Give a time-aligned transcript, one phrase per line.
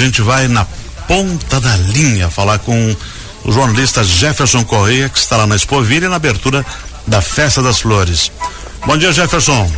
[0.00, 0.64] gente vai na
[1.06, 2.96] ponta da linha falar com
[3.44, 6.64] o jornalista Jefferson Correia, que está lá na Expovilha na abertura
[7.06, 8.32] da Festa das Flores.
[8.86, 9.70] Bom dia, Jefferson.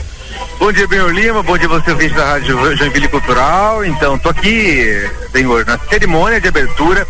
[0.60, 1.42] Bom dia, Benhor Lima.
[1.42, 3.84] Bom dia, você ouvinte da Rádio Joinville Cultural.
[3.84, 7.04] Então, tô aqui, Benhor, na cerimônia de abertura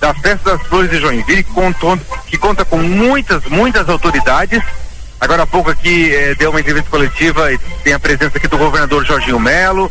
[0.00, 1.52] da Festa das Flores de Joinville, que,
[2.30, 4.62] que conta com muitas, muitas autoridades
[5.20, 8.58] Agora há pouco aqui eh, deu uma entrevista coletiva e tem a presença aqui do
[8.58, 9.90] governador Jorginho Melo,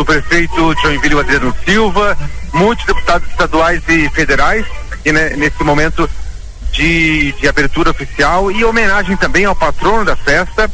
[0.00, 2.16] do prefeito Joinville Adriano Silva,
[2.54, 6.08] muitos deputados estaduais e federais aqui né, nesse momento
[6.72, 10.70] de, de abertura oficial e homenagem também ao patrono da festa,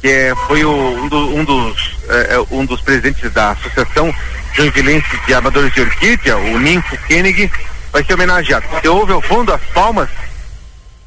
[0.00, 4.14] que é, foi o, um, do, um, dos, é, um dos presidentes da Associação
[4.54, 7.52] Joinvilense de Amadores de Orquídea, o Ninfo Koenig,
[7.92, 8.64] vai ser homenageado.
[8.68, 10.08] Você ouve ao fundo as palmas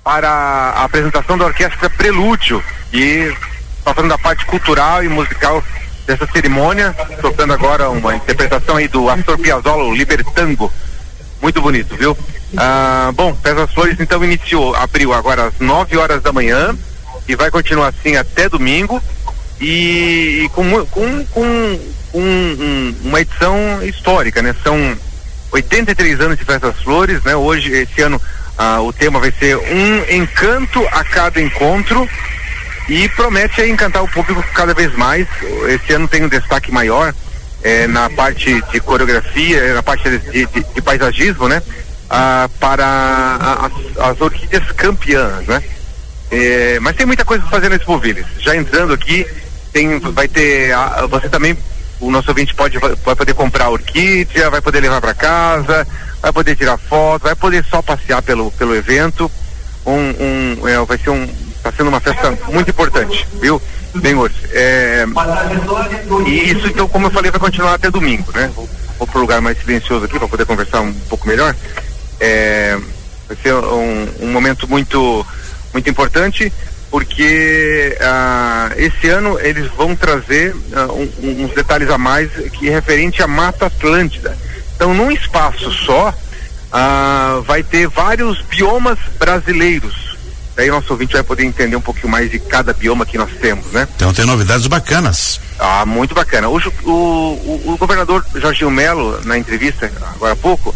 [0.04, 3.36] para a apresentação da orquestra Prelúdio, e
[3.84, 5.64] passando da parte cultural e musical
[6.06, 10.72] dessa cerimônia, tocando agora uma interpretação aí do Astor Piazzolla, o Libertango.
[11.42, 12.18] Muito bonito, viu?
[12.58, 16.76] Ah, bom, Pesas Flores então iniciou, abriu agora às 9 horas da manhã
[17.28, 19.02] e vai continuar assim até domingo
[19.60, 21.80] e, e com, com, com,
[22.12, 24.56] com um, uma edição histórica, né?
[24.64, 24.98] São
[25.52, 27.36] 83 anos de Festas Flores, né?
[27.36, 28.22] Hoje, esse ano,
[28.58, 32.08] ah, o tema vai ser um encanto a cada encontro
[32.88, 35.28] e promete encantar o público cada vez mais.
[35.68, 37.14] Esse ano tem um destaque maior
[37.64, 41.62] eh, na parte de coreografia, na parte de, de, de paisagismo, né?
[42.10, 45.64] Ah, para as, as, orquídeas campeãs, né?
[46.32, 48.26] Eh, mas tem muita coisa para fazer nesse Moviles.
[48.40, 49.26] Já entrando aqui,
[49.74, 50.72] tem, vai ter,
[51.10, 51.58] você também,
[52.00, 55.88] o nosso ouvinte pode vai poder comprar orquídea, vai poder levar para casa,
[56.22, 59.30] vai poder tirar foto, vai poder só passear pelo, pelo evento.
[59.86, 61.28] Um, um é, vai ser um,
[61.66, 63.60] está sendo uma festa muito importante, viu?
[63.96, 64.36] Bem, hoje.
[64.52, 65.06] É,
[66.28, 68.52] e isso, então, como eu falei, vai continuar até domingo, né?
[68.56, 71.56] Vou, vou para um lugar mais silencioso aqui para poder conversar um pouco melhor.
[72.20, 72.78] É,
[73.28, 75.26] vai ser um, um momento muito,
[75.74, 76.54] muito importante
[76.92, 82.72] porque ah, esse ano eles vão trazer ah, um, uns detalhes a mais que é
[82.72, 84.38] referente à Mata Atlântida.
[84.76, 86.14] Então, num espaço só,
[86.72, 90.15] ah, vai ter vários biomas brasileiros.
[90.56, 93.72] Daí nosso ouvinte vai poder entender um pouquinho mais de cada bioma que nós temos,
[93.74, 93.88] né?
[93.96, 95.40] Então tem novidades bacanas.
[95.60, 96.48] Ah, muito bacana.
[96.48, 100.74] O, o, o, o governador Jorginho Melo, na entrevista agora há pouco,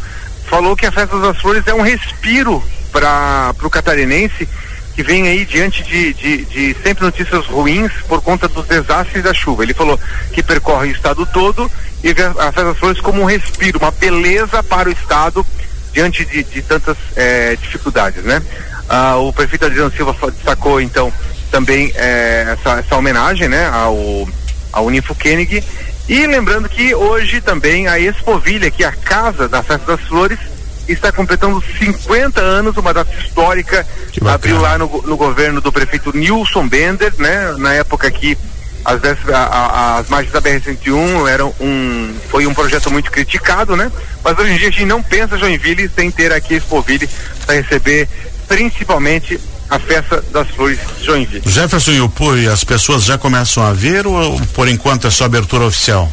[0.49, 4.47] falou que a Festa das Flores é um respiro para o catarinense
[4.95, 9.33] que vem aí diante de, de, de, sempre notícias ruins por conta dos desastres da
[9.33, 9.63] chuva.
[9.63, 9.97] Ele falou
[10.33, 11.71] que percorre o estado todo
[12.03, 15.45] e vê a Festa das Flores como um respiro, uma beleza para o estado
[15.93, 18.41] diante de, de tantas eh, dificuldades, né?
[18.89, 21.13] Ah, o prefeito Adriano Silva destacou então
[21.51, 24.27] também eh, essa, essa homenagem, né, ao
[24.71, 25.63] ao Unifo Koenig
[26.09, 30.39] e lembrando que hoje também a Expovilha, que é a casa da Festa das Flores,
[30.87, 33.85] está completando 50 anos, uma data histórica.
[34.25, 37.53] Abriu lá no, no, governo do prefeito Nilson Bender, né?
[37.59, 38.35] Na época que
[38.83, 38.99] as,
[39.31, 43.91] a, as margens da BR-101 eram um, foi um projeto muito criticado, né?
[44.23, 47.07] Mas hoje em dia a gente não pensa Joinville sem ter aqui Expoville
[47.45, 48.09] para receber
[48.49, 49.39] principalmente
[49.69, 51.43] a festa das flores Joinville.
[51.45, 55.25] Jefferson e o Pui, as pessoas já começam a ver ou por enquanto é só
[55.25, 56.11] abertura oficial?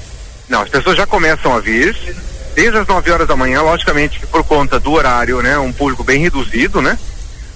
[0.49, 1.97] Não, as pessoas já começam a vir
[2.55, 6.05] desde as 9 horas da manhã, logicamente que por conta do horário, né, um público
[6.05, 6.99] bem reduzido, né?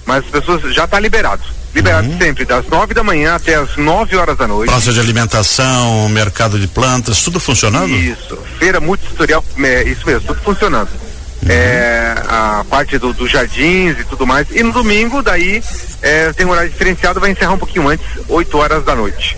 [0.05, 1.43] Mas as pessoas já está liberado.
[1.73, 2.17] Liberado uhum.
[2.17, 4.69] sempre, das 9 da manhã até as 9 horas da noite.
[4.69, 7.93] Praça de alimentação, mercado de plantas, tudo funcionando?
[7.93, 10.89] Isso, feira multissetorial, é, isso mesmo, tudo funcionando.
[11.43, 11.49] Uhum.
[11.49, 12.00] É,
[12.41, 14.47] a parte dos do jardins e tudo mais.
[14.51, 15.63] E no domingo, daí,
[16.01, 19.37] é, tem um horário diferenciado, vai encerrar um pouquinho antes, 8 horas da noite.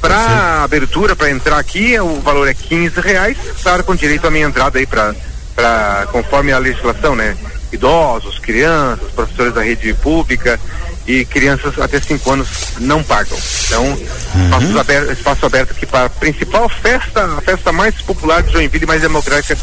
[0.00, 4.46] Para abertura, para entrar aqui, o valor é 15 reais, claro, com direito à minha
[4.46, 7.34] entrada aí para conforme a legislação, né?
[7.72, 10.60] Idosos, crianças, professores da rede pública
[11.06, 12.48] e crianças até 5 anos
[12.80, 13.38] não pagam.
[13.66, 14.44] Então, uhum.
[14.44, 18.86] espaço, aberto, espaço aberto aqui para a principal festa, a festa mais popular de Joinville,
[18.86, 19.56] mais democrática,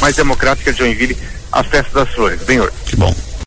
[0.00, 1.16] mais democrática de Joinville,
[1.56, 2.44] a festa das flores.
[2.44, 2.70] Benhor.
[2.86, 3.25] Que bom.